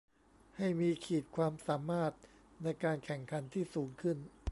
[0.57, 2.13] ให้มีขีดความสามารถ
[2.63, 4.17] ในการแข่งขันที่สูงขึ้น